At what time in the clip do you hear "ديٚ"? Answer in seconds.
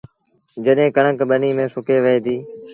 2.25-2.41